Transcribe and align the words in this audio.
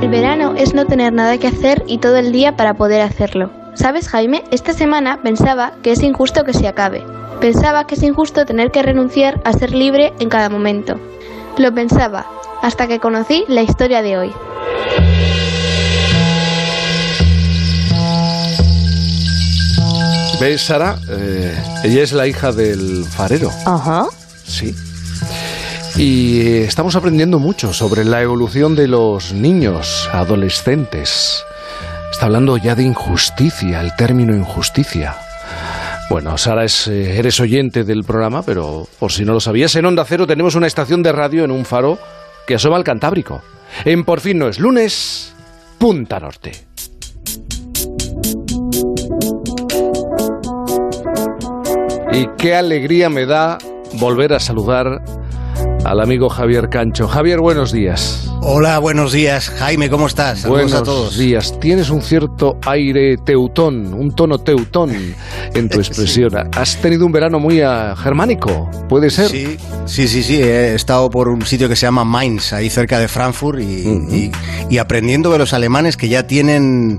El 0.00 0.10
verano 0.10 0.54
es 0.56 0.72
no 0.72 0.86
tener 0.86 1.12
nada 1.12 1.36
que 1.36 1.48
hacer 1.48 1.84
y 1.86 1.98
todo 1.98 2.16
el 2.16 2.32
día 2.32 2.56
para 2.56 2.74
poder 2.74 3.02
hacerlo. 3.02 3.50
¿Sabes, 3.74 4.08
Jaime? 4.08 4.42
Esta 4.50 4.72
semana 4.72 5.20
pensaba 5.22 5.72
que 5.82 5.92
es 5.92 6.02
injusto 6.02 6.44
que 6.44 6.54
se 6.54 6.66
acabe. 6.66 7.04
Pensaba 7.40 7.86
que 7.86 7.94
es 7.94 8.02
injusto 8.02 8.46
tener 8.46 8.70
que 8.70 8.82
renunciar 8.82 9.40
a 9.44 9.52
ser 9.52 9.72
libre 9.72 10.14
en 10.18 10.30
cada 10.30 10.48
momento. 10.48 10.98
Lo 11.58 11.74
pensaba, 11.74 12.26
hasta 12.62 12.86
que 12.86 13.00
conocí 13.00 13.44
la 13.48 13.62
historia 13.62 14.00
de 14.02 14.16
hoy. 14.18 14.32
¿Ves, 20.40 20.62
Sara? 20.62 20.96
Eh, 21.08 21.52
ella 21.82 22.02
es 22.02 22.12
la 22.12 22.28
hija 22.28 22.52
del 22.52 23.04
farero. 23.04 23.50
Ajá. 23.66 24.06
Sí. 24.44 24.72
Y 25.96 26.58
estamos 26.58 26.94
aprendiendo 26.94 27.40
mucho 27.40 27.72
sobre 27.72 28.04
la 28.04 28.22
evolución 28.22 28.76
de 28.76 28.86
los 28.86 29.32
niños, 29.32 30.08
adolescentes. 30.12 31.42
Está 32.12 32.26
hablando 32.26 32.56
ya 32.56 32.76
de 32.76 32.84
injusticia, 32.84 33.80
el 33.80 33.96
término 33.96 34.34
injusticia. 34.34 35.16
Bueno, 36.08 36.38
Sara, 36.38 36.64
es, 36.64 36.86
eh, 36.86 37.18
eres 37.18 37.40
oyente 37.40 37.82
del 37.82 38.04
programa, 38.04 38.42
pero 38.42 38.86
por 39.00 39.10
si 39.10 39.24
no 39.24 39.32
lo 39.32 39.40
sabías, 39.40 39.74
en 39.74 39.86
Onda 39.86 40.04
Cero 40.04 40.26
tenemos 40.26 40.54
una 40.54 40.68
estación 40.68 41.02
de 41.02 41.10
radio 41.10 41.44
en 41.44 41.50
un 41.50 41.64
faro 41.64 41.98
que 42.46 42.54
asoma 42.54 42.76
al 42.76 42.84
Cantábrico. 42.84 43.42
En 43.84 44.04
Por 44.04 44.20
fin 44.20 44.38
no 44.38 44.48
es 44.48 44.60
lunes, 44.60 45.34
Punta 45.78 46.20
Norte. 46.20 46.67
Y 52.12 52.26
qué 52.38 52.54
alegría 52.54 53.10
me 53.10 53.26
da 53.26 53.58
volver 53.94 54.32
a 54.32 54.40
saludar 54.40 55.02
al 55.84 56.00
amigo 56.00 56.28
Javier 56.28 56.68
Cancho. 56.70 57.06
Javier, 57.06 57.40
buenos 57.40 57.72
días. 57.72 58.30
Hola, 58.40 58.78
buenos 58.78 59.12
días. 59.12 59.50
Jaime, 59.50 59.90
¿cómo 59.90 60.06
estás? 60.06 60.40
Saludos 60.40 60.62
buenos 60.62 60.80
a 60.80 60.82
todos. 60.84 61.18
días. 61.18 61.58
Tienes 61.60 61.90
un 61.90 62.02
cierto 62.02 62.37
aire 62.66 63.16
teutón, 63.24 63.92
un 63.94 64.10
tono 64.14 64.38
teutón 64.38 64.90
en 65.54 65.68
tu 65.68 65.78
expresión. 65.78 66.30
Has 66.56 66.76
tenido 66.80 67.06
un 67.06 67.12
verano 67.12 67.38
muy 67.38 67.60
ah, 67.60 67.94
germánico, 67.96 68.70
¿puede 68.88 69.10
ser? 69.10 69.28
Sí, 69.28 69.56
sí, 69.86 70.08
sí, 70.08 70.22
sí. 70.22 70.36
He 70.42 70.74
estado 70.74 71.10
por 71.10 71.28
un 71.28 71.42
sitio 71.44 71.68
que 71.68 71.76
se 71.76 71.86
llama 71.86 72.04
Mainz, 72.04 72.52
ahí 72.52 72.70
cerca 72.70 72.98
de 72.98 73.08
Frankfurt, 73.08 73.60
y, 73.60 73.86
Ujú. 73.86 74.14
y- 74.14 74.32
y 74.70 74.78
aprendiendo 74.78 75.30
de 75.32 75.38
los 75.38 75.52
alemanes 75.54 75.96
que 75.96 76.08
ya 76.08 76.26
tienen 76.26 76.98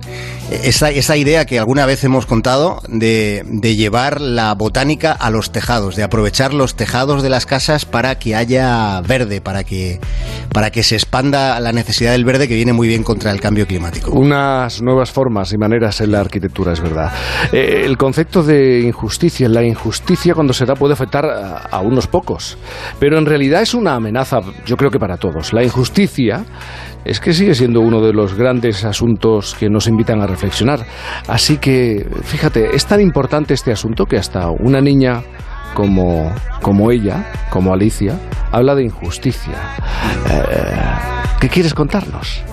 esa, 0.63 0.89
esa 0.89 1.15
idea 1.17 1.45
que 1.45 1.59
alguna 1.59 1.85
vez 1.85 2.03
hemos 2.03 2.25
contado 2.25 2.81
de, 2.87 3.43
de 3.45 3.75
llevar 3.75 4.19
la 4.21 4.53
botánica 4.55 5.11
a 5.11 5.29
los 5.29 5.51
tejados, 5.51 5.95
de 5.95 6.01
aprovechar 6.03 6.53
los 6.53 6.75
tejados 6.75 7.21
de 7.21 7.29
las 7.29 7.45
casas 7.45 7.85
para 7.85 8.17
que 8.17 8.35
haya 8.35 9.01
verde, 9.01 9.39
para 9.41 9.63
que, 9.63 9.99
para 10.51 10.71
que 10.71 10.81
se 10.81 10.95
expanda 10.95 11.59
la 11.59 11.71
necesidad 11.71 12.11
del 12.13 12.25
verde 12.25 12.47
que 12.47 12.55
viene 12.55 12.73
muy 12.73 12.87
bien 12.87 13.03
contra 13.03 13.31
el 13.31 13.39
cambio 13.39 13.67
climático. 13.67 14.11
Unas 14.11 14.81
nuevas 14.81 15.11
formas 15.11 15.28
y 15.29 15.57
maneras 15.57 16.01
en 16.01 16.11
la 16.11 16.19
arquitectura, 16.19 16.73
es 16.73 16.81
verdad. 16.81 17.11
Eh, 17.51 17.83
el 17.85 17.97
concepto 17.97 18.43
de 18.43 18.81
injusticia, 18.81 19.47
la 19.47 19.63
injusticia 19.63 20.33
cuando 20.33 20.53
se 20.53 20.65
da 20.65 20.75
puede 20.75 20.93
afectar 20.93 21.25
a, 21.25 21.57
a 21.71 21.79
unos 21.81 22.07
pocos, 22.07 22.57
pero 22.99 23.17
en 23.17 23.25
realidad 23.25 23.61
es 23.61 23.73
una 23.73 23.95
amenaza, 23.95 24.39
yo 24.65 24.75
creo 24.75 24.91
que 24.91 24.99
para 24.99 25.17
todos. 25.17 25.53
La 25.53 25.63
injusticia 25.63 26.43
es 27.05 27.19
que 27.19 27.33
sigue 27.33 27.53
siendo 27.53 27.79
uno 27.81 28.01
de 28.01 28.13
los 28.13 28.33
grandes 28.33 28.83
asuntos 28.83 29.55
que 29.59 29.69
nos 29.69 29.87
invitan 29.87 30.21
a 30.21 30.27
reflexionar. 30.27 30.85
Así 31.27 31.57
que, 31.57 32.07
fíjate, 32.23 32.75
es 32.75 32.85
tan 32.85 33.01
importante 33.01 33.53
este 33.53 33.71
asunto 33.71 34.05
que 34.05 34.17
hasta 34.17 34.49
una 34.49 34.81
niña 34.81 35.21
como, 35.73 36.33
como 36.61 36.91
ella, 36.91 37.31
como 37.49 37.73
Alicia, 37.73 38.19
habla 38.51 38.75
de 38.75 38.83
injusticia. 38.83 39.53
Eh, 40.29 41.39
¿Qué 41.39 41.49
quieres 41.49 41.73
contarnos? 41.73 42.43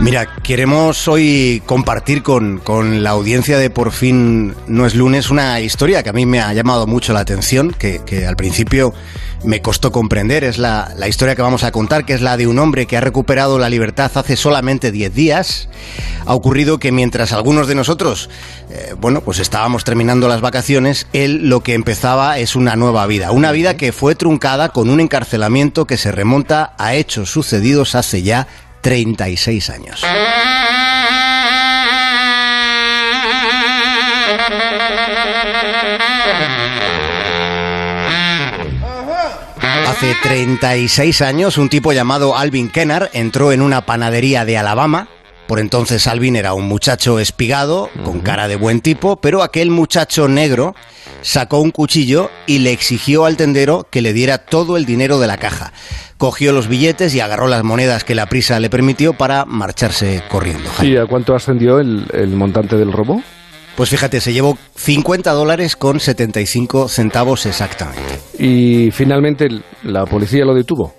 Mira, 0.00 0.32
queremos 0.44 1.08
hoy 1.08 1.60
compartir 1.66 2.22
con, 2.22 2.58
con 2.58 3.02
la 3.02 3.10
audiencia 3.10 3.58
de 3.58 3.68
Por 3.68 3.90
fin 3.90 4.54
no 4.68 4.86
es 4.86 4.94
lunes 4.94 5.28
una 5.28 5.60
historia 5.60 6.04
que 6.04 6.10
a 6.10 6.12
mí 6.12 6.24
me 6.24 6.40
ha 6.40 6.52
llamado 6.52 6.86
mucho 6.86 7.12
la 7.12 7.18
atención, 7.20 7.74
que, 7.76 8.00
que 8.06 8.24
al 8.24 8.36
principio 8.36 8.94
me 9.42 9.60
costó 9.60 9.90
comprender. 9.90 10.44
Es 10.44 10.58
la, 10.58 10.92
la 10.96 11.08
historia 11.08 11.34
que 11.34 11.42
vamos 11.42 11.64
a 11.64 11.72
contar, 11.72 12.04
que 12.04 12.14
es 12.14 12.20
la 12.20 12.36
de 12.36 12.46
un 12.46 12.60
hombre 12.60 12.86
que 12.86 12.96
ha 12.96 13.00
recuperado 13.00 13.58
la 13.58 13.68
libertad 13.68 14.12
hace 14.14 14.36
solamente 14.36 14.92
10 14.92 15.14
días. 15.14 15.68
Ha 16.26 16.34
ocurrido 16.34 16.78
que 16.78 16.92
mientras 16.92 17.32
algunos 17.32 17.66
de 17.66 17.74
nosotros, 17.74 18.30
eh, 18.70 18.94
bueno, 19.00 19.20
pues 19.22 19.40
estábamos 19.40 19.82
terminando 19.82 20.28
las 20.28 20.40
vacaciones, 20.40 21.08
él 21.12 21.48
lo 21.48 21.64
que 21.64 21.74
empezaba 21.74 22.38
es 22.38 22.54
una 22.54 22.76
nueva 22.76 23.04
vida. 23.08 23.32
Una 23.32 23.50
vida 23.50 23.76
que 23.76 23.90
fue 23.90 24.14
truncada 24.14 24.68
con 24.68 24.90
un 24.90 25.00
encarcelamiento 25.00 25.86
que 25.86 25.96
se 25.96 26.12
remonta 26.12 26.74
a 26.78 26.94
hechos 26.94 27.32
sucedidos 27.32 27.96
hace 27.96 28.22
ya 28.22 28.46
36 28.80 29.70
años. 29.70 30.04
Hace 39.86 40.14
36 40.22 41.22
años, 41.22 41.58
un 41.58 41.68
tipo 41.68 41.92
llamado 41.92 42.36
Alvin 42.36 42.68
Kennard 42.68 43.10
entró 43.12 43.52
en 43.52 43.62
una 43.62 43.84
panadería 43.84 44.44
de 44.44 44.56
Alabama. 44.56 45.08
Por 45.48 45.60
entonces 45.60 46.06
Alvin 46.06 46.36
era 46.36 46.52
un 46.52 46.68
muchacho 46.68 47.18
espigado, 47.18 47.88
con 48.04 48.20
cara 48.20 48.48
de 48.48 48.56
buen 48.56 48.82
tipo, 48.82 49.16
pero 49.16 49.42
aquel 49.42 49.70
muchacho 49.70 50.28
negro 50.28 50.74
sacó 51.22 51.60
un 51.60 51.70
cuchillo 51.70 52.30
y 52.46 52.58
le 52.58 52.70
exigió 52.70 53.24
al 53.24 53.38
tendero 53.38 53.86
que 53.90 54.02
le 54.02 54.12
diera 54.12 54.36
todo 54.36 54.76
el 54.76 54.84
dinero 54.84 55.18
de 55.18 55.26
la 55.26 55.38
caja. 55.38 55.72
Cogió 56.18 56.52
los 56.52 56.68
billetes 56.68 57.14
y 57.14 57.20
agarró 57.20 57.48
las 57.48 57.64
monedas 57.64 58.04
que 58.04 58.14
la 58.14 58.26
prisa 58.26 58.60
le 58.60 58.68
permitió 58.68 59.14
para 59.14 59.46
marcharse 59.46 60.22
corriendo. 60.28 60.68
Jaime. 60.68 60.92
¿Y 60.92 60.98
a 60.98 61.06
cuánto 61.06 61.34
ascendió 61.34 61.78
el, 61.78 62.04
el 62.12 62.36
montante 62.36 62.76
del 62.76 62.92
robo? 62.92 63.22
Pues 63.74 63.88
fíjate, 63.88 64.20
se 64.20 64.34
llevó 64.34 64.58
50 64.76 65.32
dólares 65.32 65.76
con 65.76 65.98
75 65.98 66.88
centavos 66.88 67.46
exactamente. 67.46 68.20
Y 68.38 68.90
finalmente 68.90 69.48
la 69.82 70.04
policía 70.04 70.44
lo 70.44 70.52
detuvo. 70.52 70.94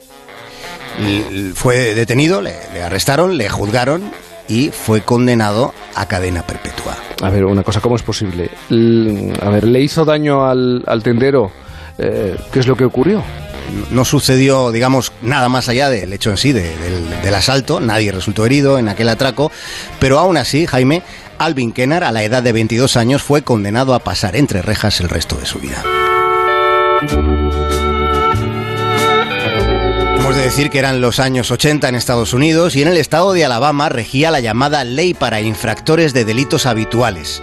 Fue 1.54 1.94
detenido, 1.94 2.42
le, 2.42 2.56
le 2.74 2.82
arrestaron, 2.82 3.38
le 3.38 3.48
juzgaron 3.48 4.12
y 4.50 4.72
fue 4.72 5.02
condenado 5.02 5.74
a 5.96 6.06
cadena 6.08 6.42
perpetua. 6.42 6.98
A 7.22 7.30
ver, 7.30 7.46
una 7.46 7.64
cosa, 7.64 7.80
¿cómo 7.80 7.96
es 7.96 8.02
posible? 8.02 8.50
L- 8.70 9.32
a 9.42 9.50
ver, 9.50 9.64
¿le 9.64 9.80
hizo 9.80 10.04
daño 10.04 10.46
al, 10.46 10.84
al 10.86 11.02
tendero? 11.04 11.52
Eh, 11.98 12.36
¿Qué 12.52 12.60
es 12.60 12.68
lo 12.68 12.76
que 12.76 12.84
ocurrió? 12.84 13.24
No 13.92 14.04
sucedió, 14.04 14.72
digamos, 14.72 15.12
nada 15.22 15.48
más 15.48 15.70
allá 15.70 15.90
del 15.90 16.12
hecho 16.12 16.32
en 16.32 16.38
sí, 16.38 16.52
de- 16.52 16.76
del, 16.78 17.22
del 17.22 17.36
asalto. 17.36 17.80
Nadie 17.80 18.12
resultó 18.12 18.46
herido 18.46 18.80
en 18.80 18.90
aquel 18.90 19.08
atraco. 19.10 19.52
Pero 20.00 20.18
aún 20.18 20.38
así, 20.38 20.66
Jaime, 20.66 21.04
Alvin 21.38 21.72
Kennard, 21.72 22.04
a 22.04 22.12
la 22.12 22.24
edad 22.24 22.42
de 22.42 22.52
22 22.52 22.98
años, 22.98 23.22
fue 23.22 23.44
condenado 23.44 23.94
a 23.94 24.00
pasar 24.00 24.36
entre 24.36 24.62
rejas 24.64 25.00
el 25.02 25.10
resto 25.10 25.36
de 25.36 25.46
su 25.46 25.60
vida. 25.60 25.84
Hemos 30.30 30.38
de 30.38 30.46
decir 30.46 30.70
que 30.70 30.78
eran 30.78 31.02
los 31.02 31.20
años 31.20 31.50
80 31.50 31.90
en 31.90 31.96
Estados 31.96 32.36
Unidos 32.36 32.76
y 32.76 32.84
en 32.84 32.88
el 32.88 32.98
estado 32.98 33.34
de 33.34 33.44
Alabama 33.44 33.90
regía 33.90 34.30
la 34.30 34.40
llamada 34.40 34.84
Ley 34.84 35.16
para 35.16 35.42
Infractores 35.42 36.14
de 36.14 36.24
Delitos 36.24 36.68
Habituales. 36.68 37.42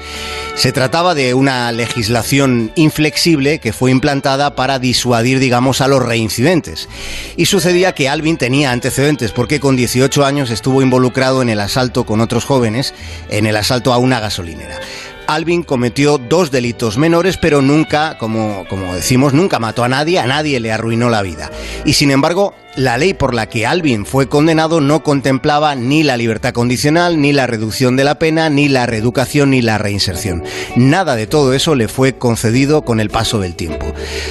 Se 0.55 0.71
trataba 0.71 1.17
de 1.17 1.35
una 1.35 1.73
legislación 1.73 2.71
inflexible 2.77 3.59
que 3.59 3.73
fue 3.73 3.91
implantada 3.91 4.55
para 4.55 4.79
disuadir, 4.79 5.41
digamos, 5.41 5.81
a 5.81 5.89
los 5.89 6.01
reincidentes. 6.01 6.89
Y 7.37 7.47
sucedía 7.47 7.93
que 7.93 8.09
Alvin 8.09 8.37
tenía 8.37 8.71
antecedentes 8.71 9.33
porque 9.33 9.59
con 9.59 9.75
18 9.75 10.25
años 10.25 10.51
estuvo 10.51 10.81
involucrado 10.81 11.43
en 11.43 11.49
el 11.49 11.59
asalto 11.59 12.07
con 12.07 12.21
otros 12.21 12.45
jóvenes, 12.45 12.95
en 13.31 13.47
el 13.47 13.57
asalto 13.57 13.93
a 13.93 13.99
una 13.99 14.21
gasolinera. 14.21 14.79
Alvin 15.27 15.63
cometió 15.63 16.19
dos 16.19 16.51
delitos 16.51 16.99
menores, 16.99 17.37
pero 17.37 17.63
nunca, 17.63 18.17
como, 18.19 18.65
como 18.69 18.95
decimos, 18.95 19.33
nunca 19.33 19.59
mató 19.59 19.85
a 19.85 19.89
nadie, 19.89 20.19
a 20.19 20.27
nadie 20.27 20.61
le 20.61 20.73
arruinó 20.73 21.11
la 21.11 21.23
vida. 21.23 21.51
Y 21.85 21.95
sin 21.95 22.11
embargo, 22.11 22.55
la 22.77 22.99
ley 22.99 23.15
por 23.15 23.35
la 23.35 23.49
que 23.49 23.67
Alvin 23.67 24.05
fue 24.05 24.29
condenado 24.29 24.81
no 24.81 25.03
contemplaba 25.03 25.75
ni 25.75 26.03
la 26.03 26.17
libertad 26.17 26.53
condicional, 26.53 27.21
ni 27.21 27.33
la 27.33 27.47
reducción 27.47 27.97
de 27.97 28.05
la 28.05 28.19
pena, 28.19 28.51
ni 28.51 28.69
la 28.69 28.87
reeducación, 28.87 29.51
ni 29.51 29.63
la 29.63 29.79
reinserción. 29.79 30.45
Nada 30.77 31.17
de 31.17 31.27
todo 31.27 31.55
eso 31.55 31.75
le 31.75 31.89
fue 31.89 32.19
concedido 32.19 32.83
con 32.83 33.01
el 33.01 33.09
paso 33.09 33.41
del 33.41 33.57
tiempo. 33.57 33.87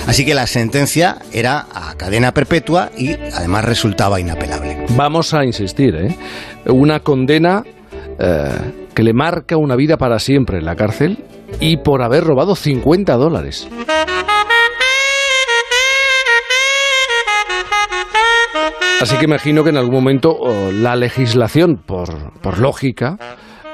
Así 0.06 0.26
que 0.26 0.36
la 0.36 0.46
sentencia 0.48 1.18
era 1.34 1.68
a 1.74 1.96
cadena 1.96 2.34
perpetua 2.34 2.92
y 2.96 3.14
además 3.14 3.66
resultaba 3.66 4.20
inapelable. 4.20 4.86
Vamos 4.90 5.34
a 5.34 5.44
insistir, 5.44 5.96
¿eh? 5.96 6.16
Una 6.66 7.00
condena 7.00 7.64
eh, 8.20 8.85
que 8.96 9.04
le 9.04 9.14
marca 9.14 9.58
una 9.58 9.76
vida 9.76 9.98
para 9.98 10.18
siempre 10.20 10.58
en 10.58 10.66
la 10.66 10.76
cárcel 10.76 11.24
y 11.60 11.78
por 11.78 12.02
haber 12.02 12.24
robado 12.24 12.56
50 12.56 13.14
dólares. 13.16 13.68
Así 19.02 19.18
que 19.18 19.26
imagino 19.26 19.64
que 19.64 19.70
en 19.70 19.78
algún 19.78 19.94
momento 19.94 20.32
oh, 20.32 20.72
la 20.72 20.96
legislación, 20.96 21.78
por, 21.78 22.32
por 22.42 22.58
lógica, 22.58 23.18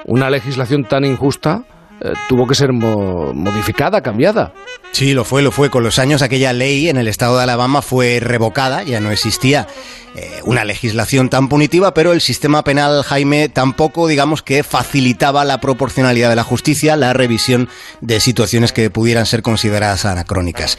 una 0.05 0.29
legislación 0.29 0.83
tan 0.83 1.05
injusta 1.05 1.63
eh, 2.01 2.13
tuvo 2.27 2.47
que 2.47 2.55
ser 2.55 2.73
modificada, 2.73 4.01
cambiada. 4.01 4.51
Sí, 4.91 5.13
lo 5.13 5.23
fue, 5.23 5.41
lo 5.41 5.51
fue. 5.51 5.69
Con 5.69 5.83
los 5.83 5.99
años 5.99 6.21
aquella 6.21 6.53
ley 6.53 6.89
en 6.89 6.97
el 6.97 7.07
estado 7.07 7.37
de 7.37 7.43
Alabama 7.43 7.81
fue 7.81 8.19
revocada, 8.19 8.83
ya 8.83 8.99
no 8.99 9.11
existía 9.11 9.67
eh, 10.13 10.41
una 10.43 10.65
legislación 10.65 11.29
tan 11.29 11.47
punitiva, 11.47 11.93
pero 11.93 12.11
el 12.11 12.19
sistema 12.19 12.65
penal, 12.65 13.01
Jaime, 13.03 13.47
tampoco, 13.47 14.07
digamos 14.07 14.43
que 14.43 14.63
facilitaba 14.63 15.45
la 15.45 15.61
proporcionalidad 15.61 16.29
de 16.29 16.35
la 16.35 16.43
justicia, 16.43 16.97
la 16.97 17.13
revisión 17.13 17.69
de 18.01 18.19
situaciones 18.19 18.73
que 18.73 18.89
pudieran 18.89 19.25
ser 19.25 19.41
consideradas 19.41 20.03
anacrónicas. 20.03 20.77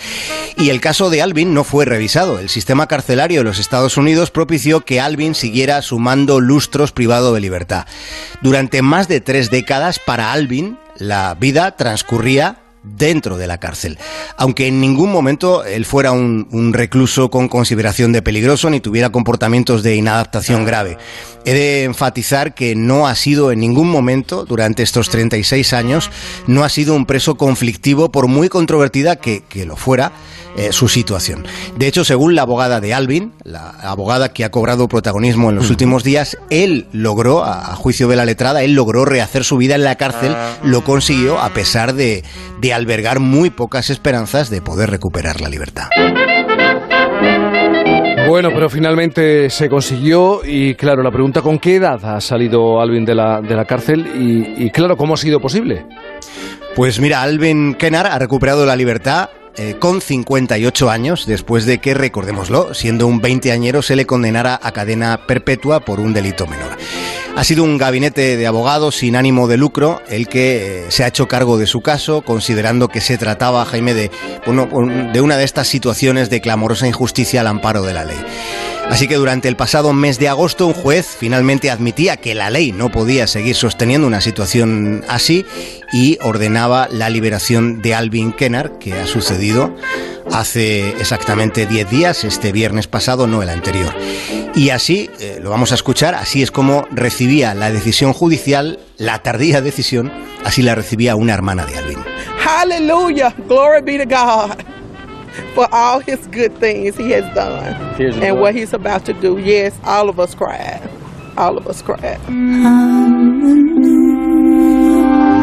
Y 0.58 0.69
el 0.69 0.82
caso 0.82 1.08
de 1.08 1.23
Alvin 1.23 1.55
no 1.55 1.65
fue 1.65 1.87
revisado. 1.87 2.38
El 2.38 2.50
sistema 2.50 2.88
carcelario 2.88 3.41
de 3.41 3.44
los 3.44 3.58
Estados 3.58 3.97
Unidos 3.97 4.31
propició 4.31 4.82
que 4.82 5.00
Alvin 5.00 5.35
siguiera 5.35 5.81
sumando 5.81 6.38
lustros 6.38 6.93
privado 6.93 7.32
de 7.32 7.41
libertad. 7.41 7.87
Durante 8.43 8.82
más 8.82 9.08
de 9.08 9.23
tres 9.23 9.50
décadas, 9.50 9.99
para 9.99 10.32
Alvin, 10.32 10.76
la 10.99 11.35
vida 11.35 11.75
transcurría 11.76 12.62
dentro 12.82 13.37
de 13.37 13.46
la 13.46 13.58
cárcel, 13.58 13.99
aunque 14.37 14.67
en 14.67 14.81
ningún 14.81 15.12
momento 15.12 15.64
él 15.64 15.84
fuera 15.84 16.12
un, 16.12 16.73
recluso 16.73 17.31
con 17.31 17.49
consideración 17.49 18.12
de 18.12 18.23
peligroso 18.23 18.70
ni 18.70 18.81
tuviera 18.81 19.11
comportamientos 19.11 19.82
de 19.82 19.96
inadaptación 19.96 20.64
grave. 20.64 20.99
He 21.44 21.52
de 21.52 21.84
enfatizar 21.84 22.55
que 22.55 22.75
no 22.75 23.06
ha 23.06 23.14
sido 23.14 23.52
en 23.52 23.61
ningún 23.61 23.88
momento, 23.88 24.44
durante 24.44 24.82
estos 24.82 25.11
36 25.11 25.73
años, 25.73 26.11
no 26.46 26.64
ha 26.64 26.69
sido 26.69 26.94
un 26.94 27.06
preso 27.06 27.37
conflictivo 27.37 28.11
por 28.11 28.29
muy 28.29 28.49
controvertida 28.49 29.17
que 29.17 29.43
lo 29.67 29.76
fuera, 29.76 30.12
eh, 30.56 30.72
su 30.72 30.88
situación. 30.88 31.46
De 31.76 31.87
hecho, 31.87 32.04
según 32.04 32.34
la 32.34 32.43
abogada 32.43 32.81
de 32.81 32.94
Alvin, 32.94 33.32
la 33.44 33.70
abogada 33.82 34.32
que 34.32 34.44
ha 34.44 34.50
cobrado 34.50 34.88
protagonismo 34.88 35.50
en 35.50 35.56
los 35.56 35.70
últimos 35.70 36.04
días, 36.04 36.38
él 36.50 36.87
logró, 36.93 37.44
a, 37.44 37.75
juicio 37.76 38.08
de 38.08 38.16
la 38.16 38.25
letrada, 38.25 38.62
él 38.62 38.75
logró 38.75 39.04
rehacer 39.04 39.44
su 39.44 39.56
vida 39.56 39.75
en 39.75 39.84
la 39.84 39.96
cárcel, 39.96 40.37
lo 40.62 40.84
consiguió 40.84 41.40
a 41.40 41.50
pesar 41.50 41.94
de, 41.94 42.25
de 42.60 42.72
albergar 42.72 43.20
muy 43.20 43.50
pocas 43.50 43.90
esperanzas 43.90 44.50
de 44.50 44.60
poder 44.60 44.90
recuperar 44.90 45.40
la 45.40 45.49
libertad. 45.49 45.88
Bueno, 48.28 48.50
pero 48.55 48.70
finalmente 48.70 49.50
se 49.50 49.69
consiguió 49.69 50.40
y 50.44 50.75
claro, 50.75 51.02
la 51.02 51.10
pregunta 51.10 51.43
con 51.43 51.58
qué 51.58 51.76
edad 51.76 52.02
ha 52.05 52.20
salido 52.20 52.81
Alvin 52.81 53.05
de 53.05 53.14
la, 53.14 53.40
de 53.40 53.55
la 53.55 53.64
cárcel 53.64 54.06
y, 54.19 54.64
y 54.64 54.70
claro, 54.70 54.96
¿cómo 54.96 55.14
ha 55.14 55.16
sido 55.19 55.40
posible? 55.40 55.87
Pues 56.75 56.98
mira, 57.00 57.20
Alvin 57.20 57.75
Kennar 57.75 58.06
ha 58.06 58.19
recuperado 58.19 58.64
la 58.64 58.76
libertad 58.76 59.28
eh, 59.56 59.76
con 59.78 60.00
58 60.00 60.90
años, 60.90 61.26
después 61.26 61.66
de 61.66 61.78
que, 61.78 61.94
recordémoslo, 61.94 62.75
siendo 62.75 63.06
un 63.06 63.20
veinteañero 63.20 63.82
se 63.82 63.96
le 63.96 64.06
condenara 64.06 64.58
a 64.62 64.72
cadena 64.72 65.26
perpetua 65.26 65.81
por 65.81 66.00
un 66.00 66.14
delito 66.14 66.46
menor. 66.46 66.76
Ha 67.37 67.44
sido 67.44 67.64
un 67.64 67.78
gabinete 67.78 68.37
de 68.37 68.46
abogados 68.46 68.96
sin 68.96 69.16
ánimo 69.16 69.49
de 69.49 69.56
lucro 69.56 70.02
el 70.08 70.28
que 70.28 70.84
eh, 70.87 70.90
se 70.90 71.04
ha 71.04 71.08
hecho 71.08 71.28
cargo 71.28 71.58
de 71.58 71.66
su 71.66 71.81
caso, 71.81 72.22
considerando 72.22 72.88
que 72.88 73.00
se 73.00 73.19
trataba, 73.19 73.64
Jaime, 73.64 73.94
de, 73.94 74.10
de 75.12 75.20
una 75.20 75.37
de 75.37 75.44
estas 75.44 75.69
situaciones 75.69 76.31
de 76.31 76.40
clamorosa 76.40 76.87
injusticia 76.87 77.40
al 77.40 77.46
amparo 77.46 77.82
de 77.82 77.94
la 77.94 78.05
ley. 78.05 78.19
Así 78.88 79.08
que 79.08 79.14
durante 79.14 79.48
el 79.48 79.56
pasado 79.56 79.93
mes 79.94 80.19
de 80.19 80.28
agosto 80.28 80.66
un 80.66 80.75
juez 80.75 81.06
finalmente 81.19 81.70
admitía 81.70 82.19
que 82.19 82.34
la 82.34 82.50
ley 82.50 82.72
no 82.72 82.90
podía 82.90 83.26
seguir 83.26 83.55
sosteniendo 83.55 84.06
una 84.06 84.20
situación 84.20 85.02
así 85.08 85.46
y 85.93 86.19
ordenaba 86.23 86.89
la 86.91 87.11
liberación 87.11 87.83
de 87.83 87.94
Alvin 87.94 88.33
Kennar, 88.33 88.79
que 88.79 88.94
ha 88.94 89.06
sucedido 89.06 89.75
hace 90.33 90.89
exactamente 90.91 91.67
10 91.67 91.91
días, 91.91 92.25
este 92.25 92.53
viernes 92.53 92.87
pasado, 92.87 93.27
no 93.27 93.43
el 93.43 93.50
anterior. 93.50 93.94
Y 94.55 94.71
así, 94.71 95.11
eh, 95.21 95.39
lo 95.43 95.50
vamos 95.50 95.73
a 95.73 95.75
escuchar, 95.75 96.15
así 96.15 96.43
es 96.43 96.50
como 96.50 96.87
recibía 96.91 97.55
la 97.55 97.71
decisión 97.71 98.12
judicial, 98.12 98.79
la 98.97 99.19
tardía 99.21 99.61
decisión, 99.61 100.11
así 100.44 100.62
la 100.62 100.75
recibía 100.75 101.17
una 101.17 101.35
hermana 101.35 101.67
de 101.67 101.77
Alvin. 101.77 101.99
Hallelujah, 102.39 103.35
glory 103.49 103.83
be 103.83 103.99
to 103.99 104.05
God 104.05 104.56
for 105.55 105.67
all 105.73 106.00
his 106.00 106.27
good 106.29 106.53
things 106.59 106.97
he 106.97 107.12
has 107.12 107.25
done 107.35 107.75
and 108.23 108.41
what 108.41 108.55
he's 108.55 108.75
about 108.75 109.05
to 109.05 109.12
do. 109.12 109.39
Yes, 109.39 109.75
all 109.85 110.09
of 110.09 110.19
us 110.19 110.35
cried. 110.35 110.81
All 111.37 111.56
of 111.56 111.67
us 111.67 111.83
cried. 111.83 112.21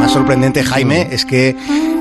Más 0.09 0.15
sorprendente, 0.15 0.63
Jaime, 0.63 1.09
es 1.11 1.23
que 1.23 1.49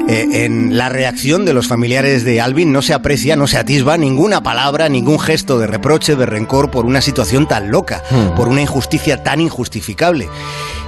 eh, 0.08 0.28
en 0.46 0.78
la 0.78 0.88
reacción 0.88 1.44
de 1.44 1.52
los 1.52 1.68
familiares 1.68 2.24
de 2.24 2.40
Alvin 2.40 2.72
no 2.72 2.80
se 2.80 2.94
aprecia, 2.94 3.36
no 3.36 3.46
se 3.46 3.58
atisba 3.58 3.98
ninguna 3.98 4.42
palabra, 4.42 4.88
ningún 4.88 5.20
gesto 5.20 5.58
de 5.58 5.66
reproche, 5.66 6.16
de 6.16 6.24
rencor 6.24 6.70
por 6.70 6.86
una 6.86 7.02
situación 7.02 7.46
tan 7.46 7.70
loca, 7.70 8.02
hmm. 8.10 8.34
por 8.34 8.48
una 8.48 8.62
injusticia 8.62 9.22
tan 9.22 9.42
injustificable. 9.42 10.26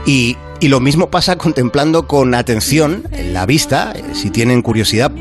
Y, 0.06 0.38
y 0.60 0.68
lo 0.68 0.80
mismo 0.80 1.10
pasa 1.10 1.36
contemplando 1.36 2.06
con 2.06 2.34
atención 2.34 3.04
la 3.22 3.44
vista, 3.44 3.92
eh, 3.94 4.02
si 4.14 4.30
tienen 4.30 4.62
curiosidad 4.62 5.12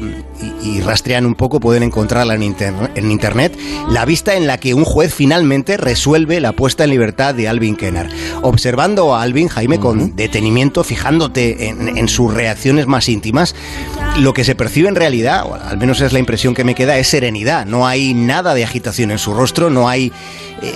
y, 0.64 0.80
rastrean 0.82 1.26
un 1.26 1.36
poco 1.36 1.60
pueden 1.60 1.84
encontrarla 1.84 2.36
en, 2.36 2.56
en, 2.96 3.12
internet, 3.12 3.58
la 3.90 4.06
vista 4.06 4.36
en 4.36 4.48
la 4.48 4.58
que 4.58 4.74
un 4.74 4.86
juez 4.86 5.14
finalmente 5.14 5.78
resuelve 5.78 6.40
la 6.40 6.54
puesta 6.54 6.84
en 6.84 6.92
libertad 6.92 7.36
de 7.36 7.48
Alvin 7.48 7.76
Kenner. 7.76 8.10
Observando 8.42 9.14
a 9.14 9.22
Alvin, 9.22 9.50
Jaime, 9.50 9.80
con 9.80 10.16
detenimiento, 10.16 10.84
fijándote 10.84 11.68
en, 11.68 11.98
en 11.98 12.08
sus 12.08 12.34
reacciones 12.34 12.88
más 12.88 13.10
íntimas, 13.10 13.56
lo 14.20 14.34
que 14.34 14.44
se 14.44 14.56
percibe 14.56 14.88
en 14.88 14.96
realidad, 14.96 15.46
o 15.46 15.56
al 15.56 15.78
menos 15.78 16.02
es 16.02 16.14
la 16.14 16.20
impresión 16.20 16.54
que 16.54 16.64
me 16.64 16.76
queda, 16.76 16.98
es 16.98 17.08
serenidad. 17.08 17.66
No 17.66 17.86
hay 17.88 18.14
nada 18.14 18.54
de 18.54 18.64
agitación 18.64 19.12
en 19.12 19.18
su 19.18 19.34
rostro, 19.34 19.70
no 19.70 19.90
hay 19.90 20.12
eh, 20.62 20.74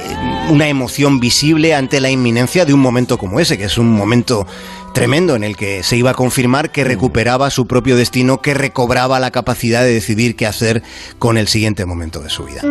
una 0.49 0.67
emoción 0.67 1.19
visible 1.19 1.73
ante 1.73 1.99
la 1.99 2.09
inminencia 2.09 2.65
de 2.65 2.73
un 2.73 2.79
momento 2.79 3.17
como 3.17 3.39
ese, 3.39 3.57
que 3.57 3.65
es 3.65 3.77
un 3.77 3.89
momento 3.89 4.45
tremendo 4.93 5.35
en 5.35 5.43
el 5.43 5.57
que 5.57 5.83
se 5.83 5.97
iba 5.97 6.11
a 6.11 6.13
confirmar 6.13 6.71
que 6.71 6.83
recuperaba 6.83 7.49
su 7.49 7.67
propio 7.67 7.95
destino, 7.95 8.41
que 8.41 8.53
recobraba 8.53 9.19
la 9.19 9.31
capacidad 9.31 9.83
de 9.83 9.93
decidir 9.93 10.35
qué 10.35 10.45
hacer 10.45 10.83
con 11.19 11.37
el 11.37 11.47
siguiente 11.47 11.85
momento 11.85 12.21
de 12.21 12.29
su 12.29 12.45
vida. 12.45 12.61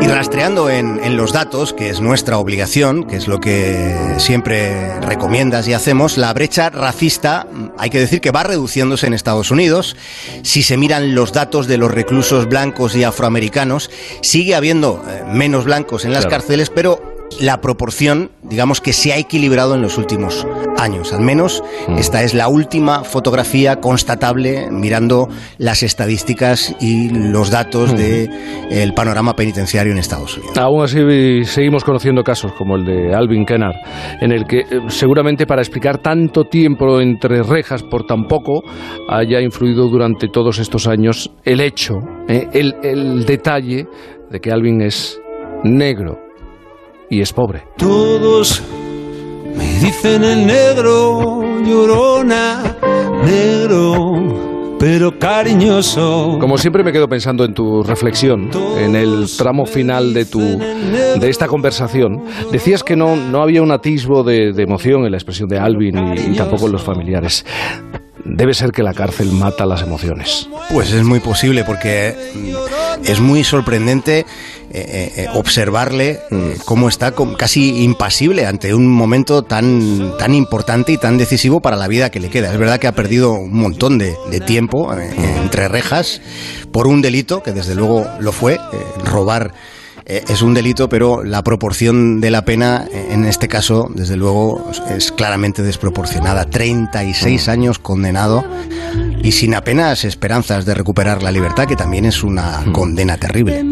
Y 0.00 0.08
rastreando 0.08 0.70
en, 0.70 1.16
los 1.16 1.32
datos, 1.32 1.72
que 1.72 1.88
es 1.88 2.00
nuestra 2.00 2.38
obligación, 2.38 3.04
que 3.04 3.16
es 3.16 3.26
lo 3.26 3.40
que 3.40 3.96
siempre 4.18 5.00
recomiendas 5.00 5.66
y 5.66 5.72
hacemos, 5.72 6.18
la 6.18 6.32
brecha 6.32 6.70
racista 6.70 7.46
hay 7.78 7.90
que 7.90 7.98
decir 7.98 8.20
que 8.20 8.30
va 8.30 8.42
reduciéndose 8.42 9.06
en 9.06 9.14
Estados 9.14 9.50
Unidos. 9.50 9.96
Si 10.42 10.62
se 10.62 10.76
miran 10.76 11.14
los 11.14 11.32
datos 11.32 11.66
de 11.66 11.78
los 11.78 11.90
reclusos 11.90 12.48
blancos 12.48 12.94
y 12.94 13.04
afroamericanos, 13.04 13.90
sigue 14.20 14.54
habiendo 14.54 15.02
eh, 15.08 15.24
menos 15.26 15.64
blancos 15.64 16.04
en 16.04 16.12
las 16.12 16.26
cárceles, 16.26 16.70
pero 16.70 17.05
la 17.40 17.60
proporción, 17.60 18.30
digamos 18.42 18.80
que 18.80 18.92
se 18.92 19.12
ha 19.12 19.18
equilibrado 19.18 19.74
en 19.74 19.82
los 19.82 19.98
últimos 19.98 20.46
años. 20.78 21.12
Al 21.12 21.20
menos 21.20 21.62
mm. 21.88 21.98
esta 21.98 22.22
es 22.22 22.34
la 22.34 22.48
última 22.48 23.04
fotografía 23.04 23.76
constatable 23.76 24.70
mirando 24.70 25.28
las 25.58 25.82
estadísticas 25.82 26.74
y 26.80 27.10
los 27.10 27.50
datos 27.50 27.92
mm. 27.92 27.96
del 27.96 28.94
panorama 28.94 29.34
penitenciario 29.34 29.92
en 29.92 29.98
Estados 29.98 30.36
Unidos. 30.36 30.56
Aún 30.56 30.84
así 30.84 31.44
seguimos 31.44 31.84
conociendo 31.84 32.22
casos 32.22 32.52
como 32.52 32.76
el 32.76 32.84
de 32.84 33.14
Alvin 33.14 33.44
Kennard, 33.44 33.76
en 34.20 34.32
el 34.32 34.44
que 34.46 34.60
eh, 34.60 34.64
seguramente 34.88 35.46
para 35.46 35.62
explicar 35.62 35.98
tanto 35.98 36.44
tiempo 36.44 37.00
entre 37.00 37.42
rejas 37.42 37.82
por 37.82 38.04
tan 38.06 38.24
poco 38.24 38.62
haya 39.08 39.40
influido 39.40 39.88
durante 39.88 40.28
todos 40.28 40.58
estos 40.58 40.86
años 40.86 41.30
el 41.44 41.60
hecho, 41.60 41.94
eh, 42.28 42.48
el 42.52 43.24
detalle 43.24 43.86
de 44.30 44.40
que 44.40 44.50
Alvin 44.50 44.82
es 44.82 45.20
negro 45.64 46.25
y 47.10 47.20
es 47.20 47.32
pobre. 47.32 47.64
Todos 47.76 48.62
me 49.56 49.78
dicen 49.78 50.24
el 50.24 50.46
negro, 50.46 51.42
llorona, 51.64 52.76
negro, 53.24 54.76
pero 54.78 55.18
cariñoso. 55.18 56.36
Como 56.40 56.58
siempre 56.58 56.82
me 56.84 56.92
quedo 56.92 57.08
pensando 57.08 57.44
en 57.44 57.54
tu 57.54 57.82
reflexión, 57.82 58.50
en 58.78 58.94
el 58.94 59.26
tramo 59.36 59.66
final 59.66 60.12
de 60.12 60.24
tu 60.26 60.40
de 60.40 61.28
esta 61.28 61.46
conversación. 61.46 62.24
Decías 62.52 62.82
que 62.82 62.96
no, 62.96 63.16
no 63.16 63.42
había 63.42 63.62
un 63.62 63.72
atisbo 63.72 64.22
de, 64.22 64.50
emoción 64.56 65.04
en 65.04 65.12
la 65.12 65.16
expresión 65.16 65.48
de 65.48 65.58
Alvin 65.58 66.14
y 66.16 66.36
tampoco 66.36 66.66
en 66.66 66.72
los 66.72 66.82
familiares 66.82 67.44
debe 68.28 68.54
ser 68.54 68.72
que 68.72 68.82
la 68.82 68.92
cárcel 68.92 69.30
mata 69.30 69.66
las 69.66 69.82
emociones. 69.82 70.48
Pues 70.72 70.92
es 70.92 71.04
muy 71.04 71.20
posible 71.20 71.64
porque 71.64 72.14
es 73.04 73.20
muy 73.20 73.44
sorprendente 73.44 74.26
eh, 74.68 75.12
eh, 75.16 75.22
eh, 75.22 75.26
observarle 75.32 76.20
mm, 76.28 76.62
cómo 76.64 76.88
está 76.88 77.14
casi 77.38 77.84
impasible 77.84 78.46
ante 78.46 78.74
un 78.74 78.88
momento 78.88 79.42
tan, 79.42 80.18
tan 80.18 80.34
importante 80.34 80.90
y 80.90 80.98
tan 80.98 81.18
decisivo 81.18 81.60
para 81.60 81.76
la 81.76 81.86
vida 81.86 82.10
que 82.10 82.18
le 82.18 82.30
queda. 82.30 82.52
Es 82.52 82.58
verdad 82.58 82.80
que 82.80 82.88
ha 82.88 82.92
perdido 82.92 83.32
un 83.34 83.56
montón 83.56 83.96
de, 83.98 84.16
tiempo 84.46 84.92
entre 84.92 85.68
rejas 85.68 86.20
por 86.72 86.86
un 86.86 87.00
delito, 87.00 87.42
que 87.42 87.52
desde 87.52 87.74
luego 87.74 88.06
lo 88.20 88.32
fue, 88.32 88.58
robar 89.02 89.54
es 90.04 90.40
un 90.40 90.54
delito, 90.54 90.88
pero 90.88 91.24
la 91.24 91.42
proporción 91.42 92.20
de 92.20 92.30
la 92.30 92.44
pena, 92.44 92.86
en 92.92 93.24
este 93.24 93.48
caso, 93.48 93.88
desde 93.92 94.16
luego, 94.16 94.70
es 94.88 95.10
claramente 95.10 95.62
desproporcionada. 95.62 96.44
36 96.44 97.46
mm. 97.46 97.50
años 97.50 97.78
condenado 97.80 98.44
y 99.20 99.32
sin 99.32 99.54
apenas 99.54 100.04
esperanzas 100.04 100.64
de 100.64 100.74
recuperar 100.74 101.24
la 101.24 101.32
libertad, 101.32 101.66
que 101.66 101.74
también 101.74 102.04
es 102.04 102.22
una 102.22 102.60
mm. 102.60 102.72
condena 102.72 103.16
terrible. 103.16 103.64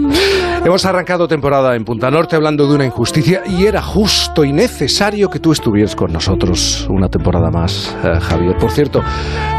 Hemos 0.65 0.87
arrancado 0.87 1.29
temporada 1.29 1.77
en 1.77 1.85
Punta 1.85 2.11
Norte 2.11 2.37
hablando 2.37 2.67
de 2.67 2.75
una 2.75 2.87
injusticia 2.87 3.43
y 3.47 3.67
era 3.67 3.83
justo 3.83 4.45
y 4.45 4.53
necesario 4.55 5.29
que 5.29 5.39
tú 5.39 5.53
estuvieras 5.53 5.95
con 5.95 6.11
nosotros 6.11 6.87
una 6.89 7.11
temporada 7.11 7.51
más, 7.51 7.95
eh, 8.03 8.19
Javier. 8.19 8.57
Por 8.57 8.71
cierto, 8.71 9.01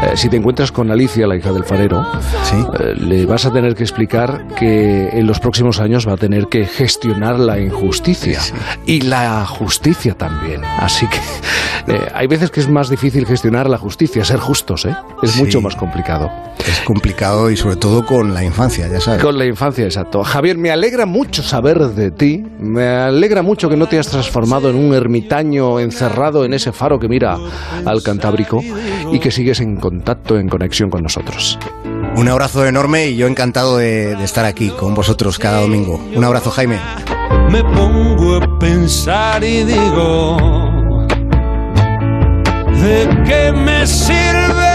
eh, 0.02 0.16
si 0.16 0.28
te 0.28 0.36
encuentras 0.36 0.72
con 0.72 0.90
Alicia, 0.90 1.28
la 1.28 1.36
hija 1.36 1.52
del 1.52 1.62
farero, 1.62 2.02
eh, 2.02 2.94
le 2.96 3.24
vas 3.24 3.46
a 3.46 3.52
tener 3.52 3.76
que 3.76 3.84
explicar 3.84 4.48
que 4.56 5.10
en 5.10 5.28
los 5.28 5.38
próximos 5.38 5.78
años 5.78 6.08
va 6.08 6.14
a 6.14 6.16
tener 6.16 6.48
que 6.48 6.66
gestionar 6.66 7.38
la 7.38 7.60
injusticia 7.60 8.40
y 8.84 9.02
la 9.02 9.46
justicia 9.46 10.14
también. 10.14 10.64
Así 10.64 11.06
que 11.06 11.20
hay 12.14 12.26
veces 12.26 12.50
que 12.50 12.58
es 12.58 12.68
más 12.68 12.90
difícil 12.90 13.26
gestionar 13.26 13.70
la 13.70 13.78
justicia, 13.78 14.24
ser 14.24 14.40
justos, 14.40 14.86
¿eh? 14.86 14.96
Es 15.22 15.36
mucho 15.36 15.60
más 15.60 15.76
complicado. 15.76 16.28
Es 16.58 16.80
complicado 16.80 17.48
y 17.48 17.56
sobre 17.56 17.76
todo 17.76 18.04
con 18.04 18.34
la 18.34 18.42
infancia, 18.42 18.88
ya 18.88 18.98
sabes. 18.98 19.22
Con 19.22 19.38
la 19.38 19.46
infancia, 19.46 19.84
exacto. 19.84 20.24
Javier, 20.24 20.58
me 20.58 20.72
alegra 20.72 20.95
mucho 21.04 21.42
saber 21.42 21.78
de 21.78 22.10
ti, 22.10 22.42
me 22.58 22.86
alegra 22.86 23.42
mucho 23.42 23.68
que 23.68 23.76
no 23.76 23.86
te 23.86 23.96
hayas 23.96 24.08
transformado 24.08 24.70
en 24.70 24.76
un 24.76 24.94
ermitaño 24.94 25.78
encerrado 25.80 26.44
en 26.44 26.54
ese 26.54 26.72
faro 26.72 26.98
que 26.98 27.08
mira 27.08 27.36
al 27.84 28.02
Cantábrico 28.02 28.62
y 29.12 29.18
que 29.18 29.30
sigues 29.30 29.60
en 29.60 29.76
contacto, 29.76 30.38
en 30.38 30.48
conexión 30.48 30.88
con 30.88 31.02
nosotros. 31.02 31.58
Un 32.16 32.28
abrazo 32.28 32.64
enorme 32.64 33.08
y 33.08 33.16
yo 33.16 33.26
encantado 33.26 33.76
de, 33.76 34.12
estar 34.24 34.46
aquí 34.46 34.70
con 34.70 34.94
vosotros 34.94 35.38
cada 35.38 35.60
domingo. 35.60 36.00
Un 36.14 36.24
abrazo, 36.24 36.50
Jaime. 36.50 36.80
Me 37.50 37.62
pongo 37.62 38.36
a 38.36 38.58
pensar 38.58 39.44
y 39.44 39.64
digo, 39.64 40.38
¿de 42.80 43.08
qué 43.26 43.52
me 43.52 43.86
sirve? 43.86 44.65